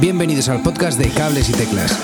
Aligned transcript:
Bienvenidos 0.00 0.48
al 0.48 0.62
podcast 0.62 0.98
de 0.98 1.08
Cables 1.10 1.48
y 1.48 1.52
Teclas. 1.52 1.98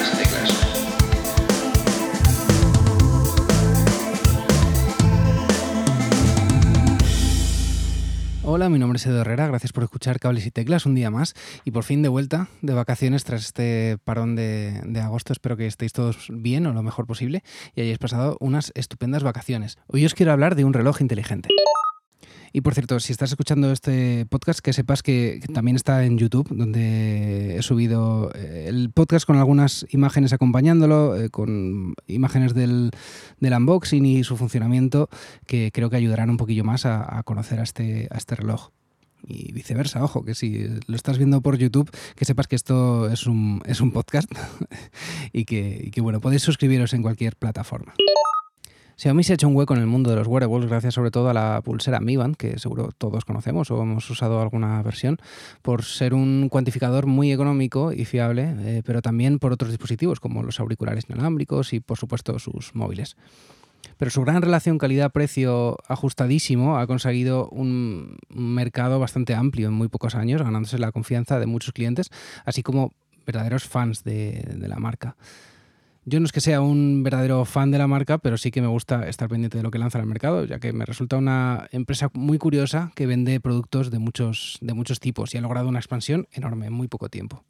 Hola, 8.45 8.69
mi 8.69 8.79
nombre 8.79 8.96
es 8.96 9.06
Edo 9.06 9.21
Herrera, 9.21 9.46
gracias 9.46 9.72
por 9.72 9.85
escuchar 9.85 10.21
Cables 10.21 10.46
y 10.46 10.51
Teclas 10.51 10.87
un 10.87 10.95
día 10.95 11.11
más 11.11 11.35
y 11.64 11.71
por 11.71 11.85
fin 11.85 12.03
de 12.03 12.09
vuelta 12.09 12.48
de 12.62 12.72
vacaciones 12.72 13.24
tras 13.24 13.44
este 13.44 13.98
parón 14.04 14.36
de, 14.36 14.80
de, 14.84 15.00
agosto. 15.00 15.32
Espero 15.32 15.56
que 15.56 15.66
estéis 15.66 15.92
todos 15.92 16.29
bien 16.30 16.66
o 16.66 16.73
lo 16.73 16.82
mejor 16.82 17.07
posible 17.07 17.43
y 17.75 17.82
hayáis 17.82 17.98
pasado 17.98 18.36
unas 18.41 18.73
estupendas 18.75 19.23
vacaciones. 19.23 19.79
Hoy 19.86 20.05
os 20.07 20.14
quiero 20.14 20.32
hablar 20.32 20.55
de 20.55 20.64
un 20.64 20.73
reloj 20.73 21.00
inteligente. 21.00 21.48
Y 22.53 22.61
por 22.62 22.75
cierto, 22.75 23.01
si 23.01 23.12
estás 23.12 23.30
escuchando 23.30 23.71
este 23.73 24.27
podcast, 24.27 24.61
que 24.61 24.73
sepas 24.73 25.03
que, 25.03 25.41
también 25.53 25.77
está 25.77 26.05
en 26.05 26.19
YouTube, 26.19 26.48
donde 26.51 27.57
he 27.57 27.62
subido 27.62 28.30
eh, 28.35 28.67
el 28.69 28.91
podcast 28.91 29.27
con 29.27 29.37
algunas 29.37 29.87
imágenes 29.91 30.33
acompañándolo, 30.33 31.16
eh, 31.16 31.30
con 31.30 31.95
imágenes 32.07 32.55
del, 32.55 32.91
unboxing 33.41 34.05
y 34.07 34.24
su 34.24 34.37
funcionamiento, 34.37 35.09
que 35.47 35.71
creo 35.73 35.91
que 35.91 35.97
ayudarán 35.97 36.30
un 36.30 36.37
poquillo 36.37 36.65
más 36.65 36.87
a, 36.87 37.23
conocer 37.24 37.61
a 37.61 37.62
este, 37.62 38.09
a 38.11 38.16
este 38.16 38.34
reloj 38.37 38.71
y 39.27 39.52
viceversa. 39.52 40.02
Ojo, 40.02 40.24
que 40.24 40.35
si 40.35 40.66
lo 40.87 40.96
estás 40.96 41.19
viendo 41.19 41.41
por 41.41 41.59
YouTube, 41.59 41.91
que 42.16 42.24
sepas 42.24 42.46
que 42.46 42.57
esto 42.57 43.10
es 43.10 43.27
un, 43.27 43.62
es 43.66 43.80
un 43.80 43.93
podcast 43.93 44.30
y, 45.33 45.45
que, 45.45 45.83
y 45.87 45.91
que, 45.91 46.01
bueno, 46.01 46.21
podéis 46.21 46.43
suscribiros 46.43 46.95
en 46.95 47.02
cualquier 47.02 47.37
plataforma. 47.37 47.95
Xiaomi 48.98 49.23
se 49.23 49.33
ha 49.33 49.34
hecho 49.34 49.47
un 49.47 49.55
hueco 49.55 49.75
en 49.75 49.80
el 49.80 49.87
mundo 49.87 50.11
de 50.11 50.16
los 50.16 50.27
wearables 50.27 50.69
gracias 50.69 50.95
sobre 50.95 51.12
todo 51.12 51.29
a 51.30 51.33
la 51.33 51.61
pulsera 51.65 52.01
Mi 52.01 52.16
Band, 52.16 52.34
que 52.37 52.59
seguro 52.59 52.91
todos 52.98 53.24
conocemos 53.24 53.71
o 53.71 53.80
hemos 53.80 54.11
usado 54.11 54.43
alguna 54.43 54.83
versión, 54.83 55.19
por 55.62 55.84
ser 55.84 56.15
un 56.15 56.48
cuantificador 56.51 57.07
muy 57.07 57.30
económico 57.30 57.93
y 57.93 58.05
fiable, 58.07 58.57
eh, 58.59 58.83
pero 58.84 59.01
también 59.01 59.38
por 59.38 59.52
otros 59.52 59.71
dispositivos 59.71 60.19
como 60.19 60.43
los 60.43 60.59
auriculares 60.59 61.04
inalámbricos 61.09 61.73
y 61.74 61.79
por 61.79 61.96
supuesto 61.96 62.41
sus 62.41 62.74
móviles. 62.74 63.16
Pero 63.99 64.10
su 64.10 64.22
gran 64.22 64.42
relación 64.42 64.78
calidad-precio 64.78 65.76
ajustadísimo 65.86 66.76
ha 66.76 66.88
conseguido 66.88 67.48
un 67.50 68.19
mercado 68.30 68.98
bastante 68.98 69.32
amplio 69.32 69.69
en 69.69 69.74
muy 69.74 69.86
pocos 69.86 70.16
años, 70.16 70.42
ganándose 70.42 70.76
la 70.76 70.91
confianza 70.91 71.38
de 71.38 71.46
muchos 71.46 71.72
clientes, 71.72 72.10
así 72.44 72.64
como 72.64 72.94
verdaderos 73.24 73.62
fans 73.62 74.02
de, 74.02 74.42
de 74.56 74.66
la 74.66 74.80
marca. 74.80 75.14
Yo 76.10 76.20
no 76.20 76.24
es 76.26 76.32
que 76.32 76.40
sea 76.40 76.62
un 76.62 77.02
verdadero 77.02 77.44
fan 77.44 77.70
de 77.70 77.76
la 77.76 77.86
marca, 77.86 78.16
pero 78.16 78.38
sí 78.38 78.50
que 78.50 78.62
me 78.62 78.66
gusta 78.66 79.06
estar 79.10 79.28
pendiente 79.28 79.58
de 79.58 79.62
lo 79.62 79.70
que 79.70 79.78
lanza 79.78 79.98
al 79.98 80.06
mercado, 80.06 80.46
ya 80.46 80.58
que 80.58 80.72
me 80.72 80.86
resulta 80.86 81.18
una 81.18 81.68
empresa 81.70 82.10
muy 82.14 82.38
curiosa 82.38 82.92
que 82.94 83.04
vende 83.04 83.40
productos 83.40 83.90
de 83.90 83.98
muchos, 83.98 84.56
de 84.62 84.72
muchos 84.72 85.00
tipos 85.00 85.34
y 85.34 85.36
ha 85.36 85.42
logrado 85.42 85.68
una 85.68 85.80
expansión 85.80 86.26
enorme 86.32 86.64
en 86.64 86.72
muy 86.72 86.88
poco 86.88 87.10
tiempo. 87.10 87.44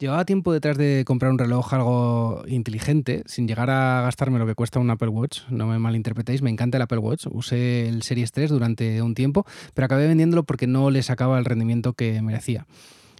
Llevaba 0.00 0.24
tiempo 0.24 0.52
detrás 0.52 0.76
de 0.76 1.04
comprar 1.06 1.30
un 1.30 1.38
reloj 1.38 1.72
algo 1.74 2.42
inteligente, 2.48 3.22
sin 3.26 3.46
llegar 3.46 3.70
a 3.70 4.00
gastarme 4.02 4.40
lo 4.40 4.46
que 4.46 4.56
cuesta 4.56 4.80
un 4.80 4.90
Apple 4.90 5.10
Watch. 5.10 5.42
No 5.50 5.68
me 5.68 5.78
malinterpretéis, 5.78 6.42
me 6.42 6.50
encanta 6.50 6.78
el 6.78 6.82
Apple 6.82 6.98
Watch. 6.98 7.28
Usé 7.30 7.86
el 7.86 8.02
Series 8.02 8.32
3 8.32 8.50
durante 8.50 9.00
un 9.00 9.14
tiempo, 9.14 9.46
pero 9.74 9.84
acabé 9.84 10.08
vendiéndolo 10.08 10.42
porque 10.42 10.66
no 10.66 10.90
le 10.90 11.04
sacaba 11.04 11.38
el 11.38 11.44
rendimiento 11.44 11.92
que 11.92 12.20
merecía. 12.20 12.66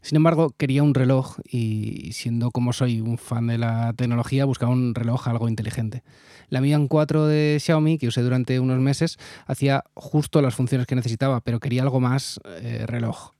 Sin 0.05 0.16
embargo, 0.16 0.50
quería 0.58 0.83
un 0.83 0.92
reloj 0.92 1.38
y 1.50 2.12
siendo 2.12 2.50
como 2.50 2.74
soy 2.74 3.00
un 3.00 3.16
fan 3.16 3.47
de 3.47 3.56
la 3.56 3.94
tecnología, 3.94 4.44
buscaba 4.44 4.70
un 4.70 4.94
reloj 4.94 5.28
algo 5.28 5.48
inteligente. 5.48 6.02
La 6.50 6.60
Mi 6.60 6.72
Band 6.72 6.88
4 6.88 7.27
de 7.27 7.56
Xiaomi, 7.58 7.97
que 7.97 8.08
usé 8.08 8.20
durante 8.20 8.60
unos 8.60 8.80
meses, 8.80 9.16
hacía 9.47 9.82
justo 9.94 10.42
las 10.42 10.55
funciones 10.55 10.86
que 10.86 10.94
necesitaba, 10.94 11.41
pero 11.41 11.58
quería 11.58 11.80
algo 11.80 12.00
más 12.00 12.38
eh, 12.44 12.84
reloj. 12.86 13.34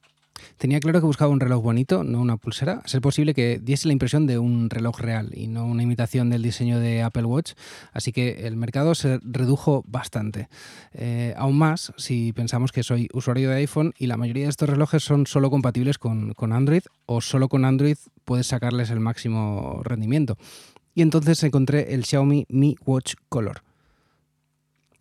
Tenía 0.59 0.81
claro 0.81 1.01
que 1.01 1.07
buscaba 1.07 1.31
un 1.31 1.41
reloj 1.41 1.63
bonito, 1.63 2.05
no 2.05 2.21
una 2.21 2.37
pulsera. 2.37 2.83
Ser 2.87 3.01
posible 3.01 3.35
que 3.35 3.61
diese 3.63 3.89
la 3.89 3.93
impresión 3.93 4.27
de 4.27 4.39
un 4.39 4.71
reloj 4.71 5.01
real 5.01 5.31
y 5.35 5.47
no 5.47 5.67
una 5.67 5.83
imitación 5.83 6.31
del 6.31 6.43
diseño 6.43 6.79
de 6.79 7.03
Apple 7.03 7.25
Watch. 7.25 7.53
Así 7.93 8.13
que 8.13 8.47
el 8.47 8.57
mercado 8.57 8.95
se 8.95 9.19
redujo 9.23 9.85
bastante. 9.87 10.49
Eh, 10.93 11.35
aún 11.37 11.59
más 11.59 11.93
si 11.97 12.33
pensamos 12.33 12.73
que 12.73 12.83
soy 12.83 13.09
usuario 13.13 13.51
de 13.51 13.57
iPhone 13.57 13.95
y 13.99 14.07
la 14.07 14.17
mayoría 14.17 14.45
de 14.45 14.51
estos 14.51 14.69
relojes 14.69 15.03
son 15.03 15.27
solo 15.27 15.51
compatibles 15.51 15.99
con, 15.99 16.35
con 16.35 16.53
Android 16.53 16.83
o 17.07 17.21
solo 17.21 17.49
con 17.49 17.65
Android 17.65 17.97
puedes 18.25 18.47
sacarles 18.47 18.91
el 18.91 19.01
máximo 19.01 19.81
rendimiento. 19.85 20.37
Y 20.95 21.03
entonces 21.03 21.43
encontré 21.43 21.95
el 21.95 22.05
Xiaomi 22.05 22.47
Mi 22.49 22.77
Watch 22.85 23.15
Color 23.29 23.63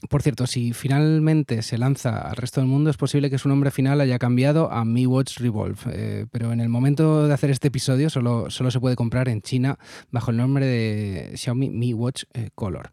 por 0.10 0.22
cierto, 0.22 0.48
si 0.48 0.74
finalmente 0.74 1.62
se 1.62 1.78
lanza 1.78 2.30
al 2.30 2.36
resto 2.36 2.62
del 2.62 2.70
mundo, 2.70 2.90
es 2.90 2.98
posible 2.98 3.30
que 3.30 3.38
su 3.38 3.50
nombre 3.50 3.72
final 3.72 4.02
haya 4.02 4.20
cambiado 4.20 4.72
a 4.72 4.86
Mi 4.86 5.06
Watch 5.06 5.40
Revolve, 5.40 5.78
eh, 5.92 6.26
pero 6.32 6.52
en 6.52 6.60
el 6.60 6.70
momento 6.70 7.28
de 7.28 7.34
hacer 7.34 7.50
este 7.50 7.70
episodio 7.70 8.10
solo, 8.10 8.50
solo, 8.50 8.72
se 8.72 8.80
puede 8.80 8.96
comprar 8.96 9.30
en 9.30 9.42
China 9.42 9.78
bajo 10.12 10.32
el 10.32 10.38
nombre 10.38 10.66
de 10.66 11.32
Xiaomi 11.36 11.70
Mi 11.70 11.94
Watch 11.94 12.24
eh, 12.34 12.50
Color. 12.56 12.92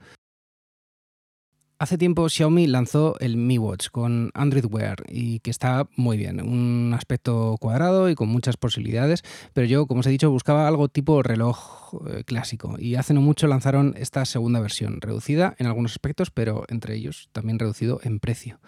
Hace 1.80 1.96
tiempo 1.96 2.28
Xiaomi 2.28 2.66
lanzó 2.66 3.18
el 3.20 3.38
Mi 3.38 3.56
Watch 3.56 3.88
con 3.88 4.30
Android 4.34 4.66
Wear 4.66 4.98
y 5.08 5.38
que 5.38 5.50
está 5.50 5.88
muy 5.96 6.18
bien, 6.18 6.42
un 6.42 6.92
aspecto 6.94 7.56
cuadrado 7.58 8.10
y 8.10 8.14
con 8.14 8.28
muchas 8.28 8.58
posibilidades, 8.58 9.22
pero 9.54 9.66
yo, 9.66 9.86
como 9.86 10.00
os 10.00 10.06
he 10.06 10.10
dicho, 10.10 10.30
buscaba 10.30 10.68
algo 10.68 10.91
tipo 10.91 11.22
reloj 11.22 11.94
eh, 12.06 12.22
clásico 12.26 12.76
y 12.78 12.96
hace 12.96 13.14
no 13.14 13.22
mucho 13.22 13.46
lanzaron 13.46 13.94
esta 13.96 14.26
segunda 14.26 14.60
versión, 14.60 15.00
reducida 15.00 15.54
en 15.56 15.68
algunos 15.68 15.92
aspectos, 15.92 16.30
pero 16.30 16.64
entre 16.68 16.96
ellos 16.96 17.30
también 17.32 17.58
reducido 17.58 17.98
en 18.02 18.20
precio. 18.20 18.60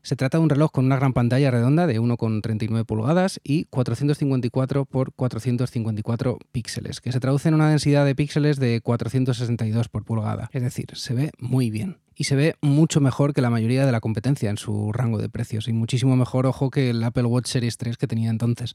Se 0.00 0.16
trata 0.16 0.38
de 0.38 0.44
un 0.44 0.48
reloj 0.48 0.70
con 0.70 0.86
una 0.86 0.96
gran 0.96 1.12
pantalla 1.12 1.50
redonda 1.50 1.86
de 1.86 2.00
1,39 2.00 2.86
pulgadas 2.86 3.40
y 3.44 3.64
454 3.66 4.86
por 4.86 5.12
454 5.12 6.38
píxeles, 6.50 7.02
que 7.02 7.12
se 7.12 7.20
traduce 7.20 7.48
en 7.48 7.56
una 7.56 7.68
densidad 7.68 8.06
de 8.06 8.14
píxeles 8.14 8.58
de 8.58 8.80
462 8.80 9.90
por 9.90 10.06
pulgada. 10.06 10.48
Es 10.54 10.62
decir, 10.62 10.86
se 10.94 11.12
ve 11.12 11.30
muy 11.38 11.68
bien 11.68 12.03
y 12.16 12.24
se 12.24 12.36
ve 12.36 12.56
mucho 12.60 13.00
mejor 13.00 13.34
que 13.34 13.40
la 13.40 13.50
mayoría 13.50 13.86
de 13.86 13.92
la 13.92 14.00
competencia 14.00 14.50
en 14.50 14.56
su 14.56 14.92
rango 14.92 15.18
de 15.18 15.28
precios 15.28 15.68
y 15.68 15.72
muchísimo 15.72 16.16
mejor 16.16 16.46
ojo 16.46 16.70
que 16.70 16.90
el 16.90 17.02
Apple 17.02 17.24
Watch 17.24 17.46
Series 17.46 17.76
3 17.76 17.96
que 17.96 18.06
tenía 18.06 18.30
entonces. 18.30 18.74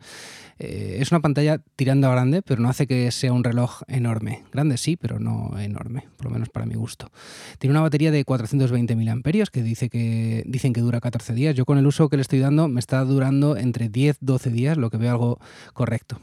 Eh, 0.57 0.97
es 0.99 1.11
una 1.11 1.21
pantalla 1.21 1.61
tirando 1.75 2.07
a 2.07 2.11
grande, 2.11 2.41
pero 2.41 2.61
no 2.61 2.69
hace 2.69 2.87
que 2.87 3.11
sea 3.11 3.33
un 3.33 3.43
reloj 3.43 3.81
enorme. 3.87 4.43
Grande 4.51 4.77
sí, 4.77 4.95
pero 4.95 5.19
no 5.19 5.57
enorme, 5.59 6.07
por 6.17 6.27
lo 6.27 6.31
menos 6.31 6.49
para 6.49 6.65
mi 6.65 6.75
gusto. 6.75 7.11
Tiene 7.57 7.71
una 7.71 7.81
batería 7.81 8.11
de 8.11 8.25
420 8.25 8.95
mAh 8.95 9.21
que, 9.51 9.63
dice 9.63 9.89
que 9.89 10.43
dicen 10.45 10.73
que 10.73 10.81
dura 10.81 10.99
14 10.99 11.33
días. 11.33 11.55
Yo 11.55 11.65
con 11.65 11.77
el 11.77 11.87
uso 11.87 12.09
que 12.09 12.17
le 12.17 12.21
estoy 12.21 12.39
dando 12.39 12.67
me 12.67 12.79
está 12.79 13.03
durando 13.05 13.57
entre 13.57 13.89
10-12 13.91 14.51
días, 14.51 14.77
lo 14.77 14.89
que 14.89 14.97
veo 14.97 15.11
algo 15.11 15.39
correcto. 15.73 16.19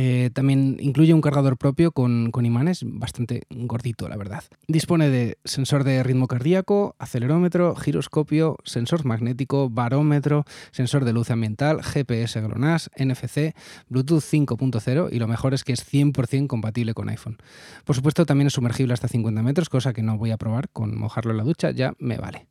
Eh, 0.00 0.30
también 0.32 0.76
incluye 0.78 1.12
un 1.12 1.20
cargador 1.20 1.56
propio 1.56 1.90
con, 1.90 2.30
imanes 2.44 2.82
bastante 2.84 3.42
gordito, 3.50 4.08
la 4.08 4.16
verdad. 4.16 4.44
Dispone 4.68 5.10
de 5.10 5.38
sensor 5.44 5.82
de 5.82 6.04
ritmo 6.04 6.28
cardíaco, 6.28 6.94
acelerómetro, 7.00 7.74
giroscopio, 7.74 8.58
sensor 8.62 9.04
magnético, 9.04 9.68
barómetro, 9.70 10.44
sensor 10.70 11.04
de 11.04 11.12
luz 11.12 11.32
ambiental, 11.32 11.82
GPS 11.82 12.40
GLONASS, 12.40 12.90
NFC, 12.96 13.56
Bluetooth 13.88 14.22
5.0 14.22 15.08
y 15.10 15.18
lo 15.18 15.26
mejor 15.26 15.52
es 15.52 15.64
que 15.64 15.72
es 15.72 15.84
100% 15.92 16.46
compatible 16.46 16.94
con 16.94 17.08
iPhone. 17.08 17.36
Por 17.84 17.96
supuesto 17.96 18.24
también 18.24 18.46
es 18.46 18.52
sumergible 18.52 18.94
hasta 18.94 19.08
50 19.08 19.42
metros, 19.42 19.68
cosa 19.68 19.92
que 19.92 20.04
no 20.04 20.16
voy 20.16 20.30
a 20.30 20.36
probar, 20.36 20.68
con 20.68 20.96
mojarlo 20.96 21.32
en 21.32 21.38
la 21.38 21.42
ducha 21.42 21.72
ya 21.72 21.94
me 21.98 22.18
vale. 22.18 22.46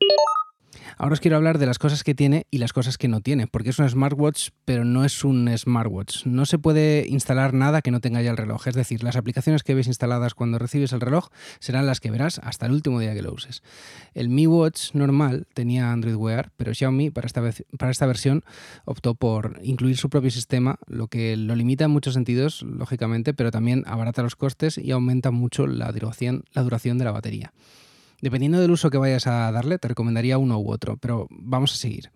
Ahora 0.98 1.14
os 1.14 1.20
quiero 1.20 1.38
hablar 1.38 1.58
de 1.58 1.66
las 1.66 1.80
cosas 1.80 2.04
que 2.04 2.16
tiene 2.16 2.48
y 2.50 2.60
las 2.60 2.74
cosas 2.74 2.98
que 2.98 3.08
no 3.08 3.22
tiene, 3.22 3.48
porque 3.48 3.72
es 3.72 3.80
un 3.80 3.90
smartwatch, 3.90 4.50
pero 4.66 4.86
no 4.86 5.04
es 5.04 5.24
un 5.24 5.50
smartwatch. 5.58 6.26
No 6.26 6.46
se 6.46 6.58
puede 6.60 7.06
instalar 7.08 7.54
nada 7.54 7.82
que 7.82 7.92
no 7.92 8.00
tenga 8.00 8.22
ya 8.22 8.32
el 8.32 8.38
reloj, 8.38 8.68
es 8.68 8.76
decir, 8.76 9.04
las 9.04 9.16
aplicaciones 9.16 9.64
que 9.64 9.76
ves 9.76 9.88
instaladas 9.88 10.34
cuando 10.34 10.60
recibes 10.60 10.94
el 10.94 11.02
reloj 11.02 11.28
serán 11.60 11.86
las 11.86 12.00
que 12.00 12.12
verás 12.12 12.40
hasta 12.44 12.66
el 12.66 12.72
último 12.72 13.00
día 13.00 13.14
que 13.14 13.22
lo 13.22 13.34
uses. 13.34 13.64
El 14.14 14.30
Mi 14.30 14.48
Watch 14.48 14.94
normal 14.94 15.48
tenía 15.54 15.92
Android 15.92 16.16
Wear, 16.16 16.52
pero 16.58 16.74
Xiaomi 16.74 17.10
para 17.10 17.28
esta, 17.28 17.44
para 17.78 17.92
esta 17.92 18.06
versión 18.06 18.44
optó 18.86 19.16
por 19.16 19.60
incluir 19.64 19.98
su 19.98 20.10
propio 20.10 20.32
sistema, 20.32 20.78
lo 20.88 21.08
que 21.08 21.38
lo 21.38 21.56
limita 21.56 21.86
en 21.86 21.92
muchos 21.92 22.14
sentidos, 22.14 22.64
lógicamente, 22.64 23.34
pero 23.34 23.52
también 23.52 23.84
abarata 23.88 24.24
los 24.24 24.36
costes 24.36 24.78
y 24.78 24.92
aumenta 24.92 25.32
mucho 25.32 25.68
la 25.68 25.92
duración, 25.92 26.44
la 26.54 26.64
duración 26.64 26.98
de 26.98 27.06
la 27.06 27.12
batería. 27.12 27.54
Dependiendo 28.22 28.60
del 28.60 28.72
uso 28.72 28.90
que 28.90 28.98
vayas 28.98 29.28
a 29.28 29.52
darle, 29.52 29.78
te 29.78 29.88
recomendaría 29.88 30.38
uno 30.38 30.60
u 30.60 30.72
otro, 30.72 30.98
pero 30.98 31.28
vamos 31.30 31.74
a 31.74 31.78
seguir. 31.78 32.12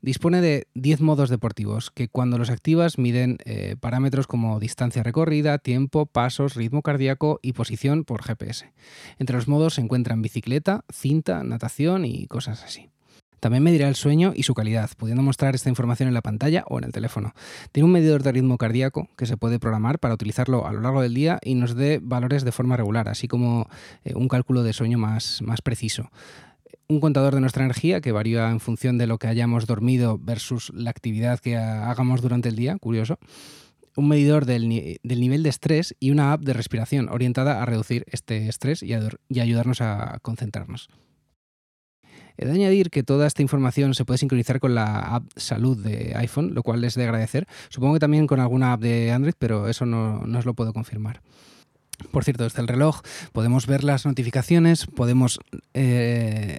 Dispone 0.00 0.40
de 0.40 0.68
10 0.74 1.00
modos 1.00 1.28
deportivos 1.28 1.90
que 1.90 2.08
cuando 2.08 2.38
los 2.38 2.50
activas 2.50 2.98
miden 2.98 3.38
eh, 3.44 3.74
parámetros 3.80 4.28
como 4.28 4.60
distancia 4.60 5.02
recorrida, 5.02 5.58
tiempo, 5.58 6.06
pasos, 6.06 6.54
ritmo 6.54 6.82
cardíaco 6.82 7.40
y 7.42 7.52
posición 7.52 8.04
por 8.04 8.22
GPS. 8.22 8.72
Entre 9.18 9.34
los 9.34 9.48
modos 9.48 9.74
se 9.74 9.80
encuentran 9.80 10.22
bicicleta, 10.22 10.84
cinta, 10.92 11.42
natación 11.42 12.04
y 12.04 12.26
cosas 12.28 12.62
así. 12.62 12.90
También 13.40 13.62
medirá 13.62 13.88
el 13.88 13.94
sueño 13.94 14.32
y 14.34 14.42
su 14.42 14.54
calidad, 14.54 14.90
pudiendo 14.96 15.22
mostrar 15.22 15.54
esta 15.54 15.68
información 15.68 16.08
en 16.08 16.14
la 16.14 16.22
pantalla 16.22 16.64
o 16.68 16.78
en 16.78 16.84
el 16.84 16.92
teléfono. 16.92 17.34
Tiene 17.72 17.86
un 17.86 17.92
medidor 17.92 18.22
de 18.22 18.32
ritmo 18.32 18.58
cardíaco 18.58 19.08
que 19.16 19.26
se 19.26 19.36
puede 19.36 19.58
programar 19.58 19.98
para 19.98 20.14
utilizarlo 20.14 20.66
a 20.66 20.72
lo 20.72 20.80
largo 20.80 21.02
del 21.02 21.14
día 21.14 21.38
y 21.42 21.54
nos 21.54 21.74
dé 21.74 22.00
valores 22.02 22.44
de 22.44 22.52
forma 22.52 22.76
regular, 22.76 23.08
así 23.08 23.28
como 23.28 23.68
eh, 24.04 24.14
un 24.14 24.28
cálculo 24.28 24.62
de 24.62 24.72
sueño 24.72 24.98
más, 24.98 25.42
más 25.42 25.62
preciso 25.62 26.10
un 26.90 27.00
contador 27.00 27.34
de 27.34 27.42
nuestra 27.42 27.64
energía 27.64 28.00
que 28.00 28.12
varía 28.12 28.48
en 28.50 28.60
función 28.60 28.96
de 28.96 29.06
lo 29.06 29.18
que 29.18 29.26
hayamos 29.26 29.66
dormido 29.66 30.18
versus 30.18 30.72
la 30.74 30.88
actividad 30.88 31.38
que 31.38 31.54
hagamos 31.54 32.22
durante 32.22 32.48
el 32.48 32.56
día, 32.56 32.78
curioso 32.78 33.18
un 33.98 34.08
medidor 34.08 34.46
del, 34.46 34.68
nivel 34.68 35.42
de 35.42 35.48
estrés 35.48 35.96
y 35.98 36.12
una 36.12 36.32
app 36.32 36.42
de 36.42 36.52
respiración 36.52 37.08
orientada 37.08 37.60
a 37.60 37.66
reducir 37.66 38.04
este 38.08 38.48
estrés 38.48 38.82
y, 38.82 38.94
y 39.28 39.40
ayudarnos 39.40 39.80
a 39.80 40.20
concentrarnos. 40.22 40.88
He 42.38 42.46
de 42.46 42.52
añadir 42.52 42.90
que 42.90 43.02
toda 43.02 43.26
esta 43.26 43.42
información 43.42 43.94
se 43.94 44.04
puede 44.04 44.18
sincronizar 44.18 44.60
con 44.60 44.74
la 44.74 45.00
app 45.00 45.24
Salud 45.36 45.76
de 45.76 46.14
iPhone, 46.16 46.54
lo 46.54 46.62
cual 46.62 46.84
es 46.84 46.94
de 46.94 47.02
agradecer. 47.02 47.48
Supongo 47.68 47.94
que 47.94 48.00
también 48.00 48.28
con 48.28 48.38
alguna 48.38 48.72
app 48.72 48.80
de 48.80 49.10
Android, 49.10 49.34
pero 49.38 49.68
eso 49.68 49.84
no, 49.86 50.20
os 50.20 50.46
lo 50.46 50.54
puedo 50.54 50.72
confirmar. 50.72 51.20
Por 52.12 52.22
cierto, 52.22 52.44
desde 52.44 52.62
el 52.62 52.68
reloj 52.68 53.00
podemos 53.32 53.66
ver 53.66 53.82
las 53.82 54.06
notificaciones, 54.06 54.86
podemos 54.86 55.40
eh, 55.74 56.58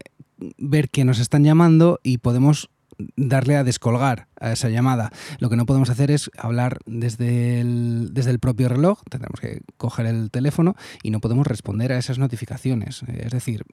ver 0.58 0.90
que 0.90 1.06
nos 1.06 1.20
están 1.20 1.46
llamando 1.46 2.02
y 2.04 2.18
podemos 2.18 2.70
darle 3.16 3.56
a 3.56 3.64
descolgar 3.64 4.28
a 4.38 4.52
esa 4.52 4.68
llamada. 4.68 5.12
Lo 5.40 5.50
que 5.50 5.56
no 5.56 5.66
podemos 5.66 5.90
hacer 5.90 6.12
es 6.12 6.30
hablar 6.38 6.80
desde 6.86 7.62
el, 7.62 8.10
desde 8.14 8.32
el 8.32 8.40
propio 8.40 8.68
reloj, 8.68 9.02
tendremos 9.10 9.40
que 9.40 9.62
coger 9.78 10.08
el 10.08 10.30
teléfono 10.30 10.76
y 11.04 11.12
no 11.12 11.22
podemos 11.22 11.48
responder 11.48 11.94
a 11.94 11.98
esas 11.98 12.20
notificaciones. 12.20 13.04
Es 13.08 13.32
decir, 13.32 13.64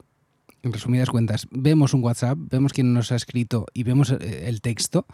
en 0.67 0.73
resumidas 0.73 1.11
cuentas, 1.11 1.47
vemos 1.51 1.95
un 1.95 2.03
WhatsApp, 2.03 2.37
vemos 2.39 2.73
quién 2.73 2.93
nos 2.93 3.13
ha 3.13 3.17
escrito 3.17 3.67
y 3.73 3.85
vemos 3.85 4.11
eh, 4.11 4.49
el 4.49 4.61
texto, 4.61 5.07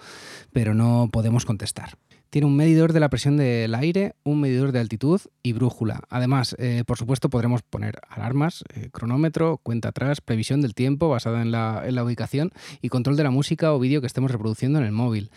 pero 0.52 0.74
no 0.74 1.08
podemos 1.12 1.44
contestar. 1.44 1.98
Tiene 2.30 2.46
un 2.46 2.56
medidor 2.56 2.94
de 2.94 3.00
la 3.00 3.10
presión 3.10 3.36
del 3.36 3.74
aire, 3.74 4.14
un 4.24 4.40
medidor 4.40 4.72
de 4.72 4.80
altitud 4.80 5.20
y 5.42 5.52
brújula. 5.52 6.00
Además, 6.08 6.56
eh, 6.58 6.82
por 6.86 6.96
supuesto, 6.96 7.28
podremos 7.28 7.60
poner 7.60 8.00
alarmas, 8.08 8.64
eh, 8.74 8.88
cronómetro, 8.90 9.58
cuenta 9.62 9.90
atrás, 9.90 10.22
previsión 10.22 10.62
del 10.62 10.74
tiempo 10.74 11.10
basada 11.10 11.42
en 11.42 11.52
la, 11.52 11.82
en 11.84 11.94
la 11.94 12.04
ubicación 12.04 12.50
y 12.80 12.88
control 12.88 13.16
de 13.16 13.24
la 13.24 13.30
música 13.30 13.74
o 13.74 13.78
vídeo 13.78 14.00
que 14.00 14.06
estemos 14.06 14.30
reproduciendo 14.30 14.78
en 14.78 14.86
el 14.86 14.92
móvil. 14.92 15.30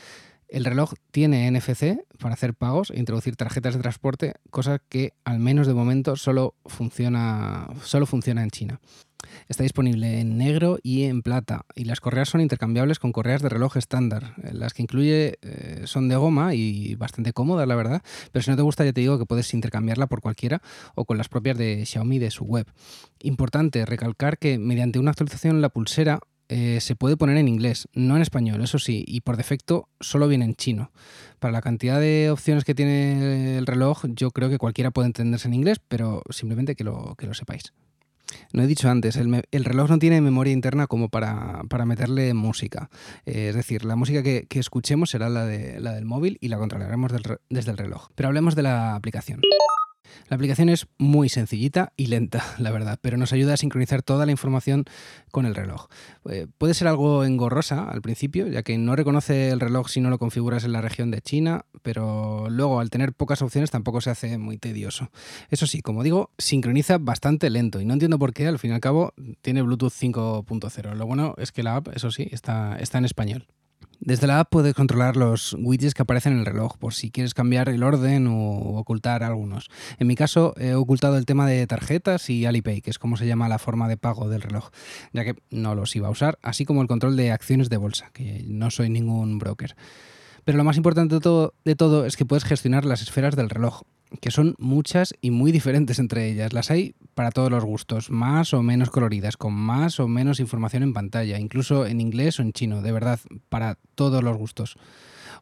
El 0.48 0.64
reloj 0.64 0.94
tiene 1.12 1.52
NFC 1.52 2.06
para 2.20 2.36
hacer 2.36 2.54
pagos 2.54 2.92
e 2.92 3.00
introducir 3.00 3.36
tarjetas 3.36 3.76
de 3.76 3.82
transporte, 3.82 4.36
cosa 4.52 4.80
que 4.80 5.14
al 5.26 5.40
menos 5.40 5.68
de 5.68 5.74
momento 5.74 6.16
solo 6.16 6.56
funciona, 6.66 7.68
solo 7.84 8.06
funciona 8.06 8.42
en 8.42 8.52
China. 8.52 8.80
Está 9.48 9.64
disponible 9.64 10.20
en 10.20 10.38
negro 10.38 10.78
y 10.82 11.04
en 11.04 11.22
plata 11.22 11.66
y 11.76 11.86
las 11.86 12.00
correas 12.00 12.30
son 12.30 12.42
intercambiables 12.42 13.00
con 13.00 13.12
correas 13.12 13.42
de 13.42 13.50
reloj 13.50 13.78
estándar. 13.78 14.34
Las 14.52 14.74
que 14.74 14.82
incluye 14.82 15.38
eh, 15.42 15.82
son 15.86 16.10
de 16.10 16.16
goma 16.16 16.56
y 16.56 16.96
bastante 16.96 17.34
cómodas, 17.34 17.68
la 17.68 17.76
verdad, 17.76 18.02
pero 18.32 18.44
si 18.44 18.52
no 18.52 18.58
te 18.58 18.64
gusta 18.64 18.86
ya 18.86 18.94
te 18.94 19.02
digo 19.02 19.18
que 19.20 19.26
puedes 19.26 19.54
intercambiarla 19.54 20.08
por 20.08 20.22
cualquiera 20.22 20.62
o 20.96 21.06
con 21.06 21.18
las 21.18 21.30
propias 21.30 21.58
de 21.58 21.86
Xiaomi 21.86 22.20
de 22.20 22.32
su 22.32 22.46
web. 22.46 22.68
Importante 23.22 23.86
recalcar 23.86 24.38
que 24.38 24.58
mediante 24.58 25.00
una 25.00 25.12
actualización 25.12 25.62
la 25.62 25.70
pulsera 25.70 26.20
eh, 26.48 26.80
se 26.80 26.96
puede 26.96 27.18
poner 27.18 27.38
en 27.38 27.48
inglés, 27.48 27.88
no 27.94 28.16
en 28.16 28.22
español, 28.22 28.62
eso 28.62 28.78
sí, 28.78 29.04
y 29.08 29.22
por 29.22 29.36
defecto 29.36 29.90
solo 30.00 30.28
viene 30.28 30.46
en 30.46 30.56
chino. 30.56 30.92
Para 31.40 31.52
la 31.52 31.62
cantidad 31.62 32.00
de 32.00 32.30
opciones 32.30 32.64
que 32.64 32.76
tiene 32.76 33.58
el 33.58 33.66
reloj, 33.66 34.06
yo 34.10 34.30
creo 34.30 34.50
que 34.50 34.60
cualquiera 34.60 34.92
puede 34.92 35.08
entenderse 35.08 35.48
en 35.48 35.56
inglés, 35.56 35.80
pero 35.88 36.22
simplemente 36.30 36.76
que 36.76 36.84
lo, 36.84 37.16
que 37.18 37.26
lo 37.26 37.34
sepáis. 37.34 37.74
No 38.54 38.64
he 38.64 38.68
dicho 38.68 38.90
antes, 38.90 39.16
el, 39.18 39.66
reloj 39.66 39.90
no 39.90 40.00
tiene 40.00 40.22
memoria 40.22 40.54
interna 40.54 40.88
como 40.88 41.10
para, 41.10 41.64
meterle 41.86 42.34
música. 42.34 42.90
Eh, 43.26 43.50
es 43.50 43.56
decir, 43.56 43.86
la 43.86 43.96
música 43.96 44.24
que, 44.24 44.48
escuchemos 44.56 45.10
será 45.10 45.30
la, 45.30 45.46
de, 45.46 45.80
la 45.80 45.94
del 45.94 46.06
móvil 46.06 46.38
y 46.42 46.48
la 46.48 46.58
controlaremos 46.58 47.12
desde 47.50 47.72
el 47.72 47.78
reloj. 47.78 48.08
Pero 48.16 48.28
hablemos 48.28 48.56
de 48.56 48.64
la 48.64 48.96
aplicación. 48.96 49.42
La 50.28 50.36
aplicación 50.36 50.70
es 50.70 50.88
muy 50.98 51.30
sencillita 51.30 51.94
y 51.98 52.08
lenta, 52.08 52.44
la 52.58 52.72
verdad, 52.72 53.00
pero 53.02 53.18
nos 53.18 53.32
ayuda 53.32 53.54
a 53.54 53.58
sincronizar 53.58 54.02
toda 54.02 54.26
la 54.26 54.32
información 54.32 54.86
con 55.32 55.46
el 55.46 55.54
reloj. 55.54 55.88
Eh, 56.30 56.48
puede 56.58 56.74
ser 56.74 56.88
algo 56.88 57.24
engorrosa 57.24 57.90
al 57.90 58.02
principio, 58.02 58.48
ya 58.48 58.64
que 58.64 58.78
no 58.78 58.96
reconoce 58.96 59.50
el 59.50 59.60
reloj 59.60 59.88
si 59.90 60.02
no 60.02 60.10
lo 60.10 60.18
configuras 60.18 60.64
en 60.64 60.72
la 60.72 60.82
región 60.82 61.12
de 61.12 61.22
China, 61.22 61.66
pero 61.84 62.50
luego 62.50 62.80
al 62.80 62.90
tener 62.90 63.14
pocas 63.14 63.44
opciones 63.44 63.70
tampoco 63.70 64.02
se 64.02 64.10
hace 64.10 64.38
muy 64.40 64.58
tedioso. 64.58 65.12
Eso 65.52 65.68
sí, 65.68 65.82
como 65.82 66.02
digo, 66.02 66.32
sincroniza 66.40 66.98
bastante 66.98 67.50
lento 67.52 67.80
y 67.80 67.86
no 67.86 67.94
entiendo 67.94 68.18
por 68.18 68.34
qué, 68.34 68.48
al 68.48 68.58
fin 68.58 68.72
y 68.72 68.74
al 68.74 68.80
cabo, 68.80 69.14
tiene 69.42 69.62
Bluetooth 69.62 69.94
5.0. 69.94 70.96
Lo 70.96 71.06
bueno 71.06 71.36
es 71.38 71.52
que 71.52 71.62
la 71.62 71.76
app, 71.76 71.90
eso 71.96 72.10
sí, 72.10 72.28
está, 72.32 72.78
está 72.78 72.98
en 72.98 73.06
español. 73.06 73.46
Desde 74.06 74.28
la 74.28 74.40
app 74.40 74.52
puedes 74.52 74.76
controlar 74.76 75.18
los 75.18 75.58
widgets 75.60 75.96
que 75.96 76.04
aparecen 76.04 76.34
en 76.34 76.40
el 76.40 76.46
reloj 76.46 76.78
por 76.78 76.94
si 76.94 77.10
quieres 77.10 77.34
cambiar 77.34 77.70
el 77.70 77.82
orden 77.82 78.28
o 78.28 78.78
ocultar 78.78 79.24
algunos. 79.24 79.72
En 79.98 80.06
mi 80.06 80.16
caso 80.16 80.54
he 80.58 80.76
ocultado 80.76 81.18
el 81.18 81.26
tema 81.26 81.48
de 81.48 81.66
tarjetas 81.66 82.30
y 82.30 82.46
Alipay, 82.46 82.82
que 82.82 82.92
es 82.92 83.00
como 83.00 83.18
se 83.18 83.26
llama 83.26 83.50
la 83.50 83.58
forma 83.58 83.88
de 83.88 83.98
pago 83.98 84.30
del 84.30 84.44
reloj, 84.44 84.70
ya 85.12 85.24
que 85.24 85.34
no 85.50 85.74
los 85.74 85.96
iba 85.96 86.08
a 86.08 86.12
usar, 86.12 86.38
así 86.44 86.66
como 86.66 86.84
el 86.84 86.88
control 86.88 87.18
de 87.18 87.32
acciones 87.32 87.68
de 87.72 87.78
bolsa, 87.78 88.12
que 88.14 88.46
no 88.48 88.70
soy 88.70 88.92
ningún 88.92 89.40
broker. 89.40 89.76
Pero 90.44 90.60
lo 90.60 90.64
más 90.64 90.78
importante 90.78 91.16
de 91.16 91.22
todo, 91.22 91.56
de 91.66 91.76
todo 91.76 92.06
es 92.06 92.16
que 92.16 92.26
puedes 92.26 92.44
gestionar 92.44 92.86
las 92.86 93.02
esferas 93.02 93.36
del 93.36 93.50
reloj, 93.50 93.82
que 94.22 94.32
son 94.32 94.56
muchas 94.58 95.14
y 95.22 95.32
muy 95.32 95.52
diferentes 95.52 96.00
entre 96.00 96.30
ellas. 96.30 96.54
Las 96.54 96.72
hay 96.72 96.96
para 97.14 97.32
todos 97.32 97.52
los 97.52 97.64
gustos, 97.64 98.10
más 98.10 98.54
o 98.54 98.62
menos 98.62 98.90
coloridas, 98.90 99.38
con 99.38 99.54
más 99.54 100.00
o 100.00 100.08
menos 100.08 100.40
información 100.40 100.84
en 100.84 100.94
pantalla, 100.94 101.40
incluso 101.40 101.86
en 101.86 102.02
inglés 102.02 102.40
o 102.40 102.44
en 102.44 102.54
chino, 102.54 102.82
de 102.82 102.92
verdad, 102.92 103.20
para 103.50 103.78
todos 103.96 104.24
los 104.24 104.38
gustos. 104.38 104.78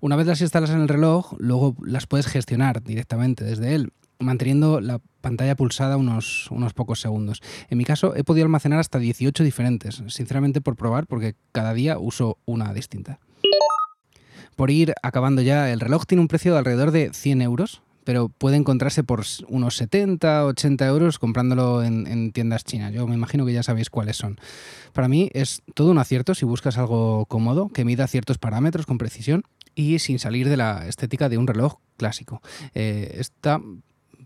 Una 0.02 0.16
vez 0.16 0.28
las 0.28 0.42
instalas 0.42 0.72
en 0.72 0.82
el 0.82 0.88
reloj, 0.88 1.34
luego 1.40 1.76
las 1.84 2.08
puedes 2.08 2.28
gestionar 2.28 2.84
directamente 2.84 3.44
desde 3.44 3.76
él, 3.76 3.92
manteniendo 4.20 4.82
la 4.82 5.00
pantalla 5.22 5.56
pulsada 5.56 5.98
unos, 5.98 6.50
unos 6.52 6.74
pocos 6.74 7.00
segundos. 7.00 7.42
En 7.70 7.78
mi 7.78 7.86
caso 7.86 8.16
he 8.16 8.24
podido 8.24 8.46
almacenar 8.46 8.80
hasta 8.80 9.00
18 9.00 9.44
diferentes, 9.44 10.04
sinceramente 10.08 10.62
por 10.62 10.76
probar, 10.76 11.08
porque 11.08 11.36
cada 11.52 11.74
día 11.74 11.98
uso 11.98 12.38
una 12.46 12.74
distinta. 12.74 13.20
Por 14.56 14.70
ir 14.70 14.94
acabando 15.02 15.42
ya, 15.42 15.72
el 15.72 15.80
reloj 15.80 16.06
tiene 16.06 16.22
un 16.22 16.28
precio 16.28 16.52
de 16.54 16.60
alrededor 16.60 16.92
de 16.92 17.12
100 17.12 17.42
euros, 17.42 17.82
pero 18.04 18.30
puede 18.30 18.58
encontrarse 18.58 19.04
por 19.04 19.24
unos 19.48 19.78
70, 19.78 20.46
80 20.46 20.88
euros 20.88 21.20
comprándolo 21.20 21.84
en, 21.84 22.32
tiendas 22.32 22.64
chinas. 22.64 22.94
Yo 22.94 23.08
me 23.08 23.16
imagino 23.16 23.46
que 23.46 23.54
ya 23.54 23.64
sabéis 23.64 23.90
cuáles 23.90 24.18
son. 24.18 24.40
Para 24.94 25.08
mí 25.08 25.30
es 25.34 25.62
todo 25.74 25.92
un 25.92 25.98
acierto 25.98 26.36
si 26.36 26.46
buscas 26.46 26.78
algo 26.78 27.26
cómodo, 27.26 27.70
que 27.70 27.86
mida 27.86 28.08
ciertos 28.08 28.38
parámetros 28.38 28.86
con 28.86 28.98
precisión 28.98 29.44
y 29.76 30.00
sin 30.00 30.20
salir 30.20 30.50
de 30.50 30.58
la 30.58 30.88
estética 30.88 31.30
de 31.30 31.38
un 31.38 31.48
reloj 31.48 31.78
clásico. 31.98 32.42
Eh, 32.74 33.16
esta 33.20 33.60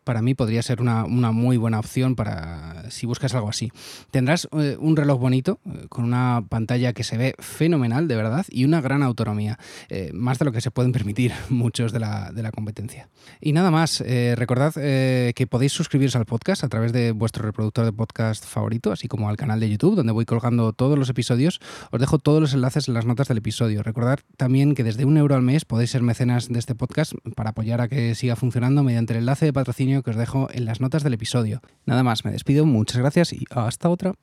para 0.08 0.22
mí 0.22 0.36
podría 0.36 0.64
ser 0.64 0.80
una, 0.80 1.06
muy 1.06 1.58
buena 1.58 1.80
opción 1.80 2.16
para 2.16 2.90
si 2.92 3.06
buscas 3.06 3.36
algo 3.36 3.50
así. 3.50 3.74
Tendrás 4.10 4.48
eh, 4.58 4.78
un 4.80 4.96
reloj 4.96 5.20
bonito, 5.20 5.60
eh, 5.66 5.88
con 5.90 6.06
una 6.06 6.46
pantalla 6.48 6.94
que 6.94 7.04
se 7.04 7.18
ve 7.18 7.36
fenomenal, 7.40 8.08
de 8.08 8.16
verdad, 8.16 8.46
y 8.50 8.64
una 8.64 8.80
gran 8.80 9.04
autonomía, 9.04 9.60
eh, 9.90 10.12
más 10.14 10.40
de 10.40 10.46
lo 10.46 10.54
que 10.54 10.62
se 10.62 10.72
pueden 10.72 10.94
permitir 10.94 11.34
muchos 11.50 11.92
de 11.92 12.00
la, 12.00 12.52
competencia. 12.56 13.10
Y 13.42 13.52
nada 13.52 13.70
más, 13.70 14.02
recordad 14.36 14.74
que 14.74 15.48
podéis 15.50 15.74
suscribiros 15.74 16.16
al 16.16 16.26
podcast 16.26 16.64
a 16.64 16.70
través 16.70 16.94
de 16.94 17.12
vuestro 17.12 17.44
reproductor 17.44 17.84
de 17.84 17.92
podcast 17.92 18.46
favorito, 18.46 18.94
así 18.94 19.10
como 19.10 19.28
al 19.28 19.36
canal 19.36 19.60
de 19.60 19.70
YouTube, 19.70 19.98
donde 19.98 20.14
voy 20.14 20.24
colgando 20.24 20.72
todos 20.72 20.98
los 20.98 21.10
episodios. 21.10 21.60
Os 21.92 22.00
dejo 22.00 22.20
todos 22.20 22.40
los 22.40 22.54
enlaces 22.54 22.88
en 22.88 22.94
las 22.94 23.06
notas 23.06 23.28
del 23.28 23.40
episodio. 23.40 23.84
Recordad 23.84 24.20
también 24.38 24.76
que 24.76 24.86
desde 24.86 25.04
un 25.04 25.18
euro 25.18 25.36
al 25.36 25.42
mes 25.42 25.66
podéis 25.66 25.92
ser 25.92 26.04
mecenas 26.04 26.48
de 26.48 26.58
este 26.58 26.74
podcast 26.74 27.14
para 27.36 27.50
apoyar 27.50 27.82
a 27.82 27.90
que 27.90 28.16
siga 28.16 28.38
funcionando 28.38 28.82
mediante 28.82 29.12
el 29.12 29.20
enlace 29.20 29.46
de 29.46 29.54
patrocinio 29.54 29.97
que 30.04 30.12
os 30.12 30.16
dejo 30.16 30.48
en 30.52 30.66
las 30.66 30.82
notas 30.82 31.04
del 31.04 31.14
episodio. 31.14 31.62
Nada 31.86 32.04
más, 32.04 32.26
me 32.26 32.32
despido, 32.32 32.66
muchas 32.66 32.98
gracias 32.98 33.34
y 33.34 33.46
hasta 33.52 33.90
otra. 33.90 34.14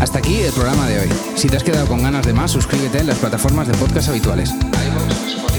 Hasta 0.00 0.18
aquí 0.18 0.36
el 0.36 0.52
programa 0.52 0.86
de 0.86 1.00
hoy. 1.00 1.08
Si 1.34 1.48
te 1.48 1.56
has 1.56 1.64
quedado 1.64 1.86
con 1.86 2.02
ganas 2.02 2.26
de 2.26 2.32
más, 2.32 2.50
suscríbete 2.50 2.98
en 2.98 3.08
las 3.08 3.18
plataformas 3.18 3.66
de 3.66 3.74
podcast 3.74 4.08
habituales. 4.08 4.54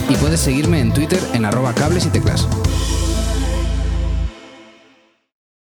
Y 0.10 0.16
puedes 0.16 0.40
seguirme 0.40 0.80
en 0.80 0.94
Twitter 0.94 1.20
en 1.34 1.46
arroba 1.46 1.74
cables 1.74 2.06
y 2.06 2.10
teclas. 2.10 2.48